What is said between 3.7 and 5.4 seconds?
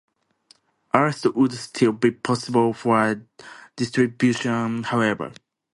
distribution, however.